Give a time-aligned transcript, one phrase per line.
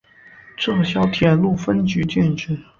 [0.57, 2.57] 撤销铁路分局建制。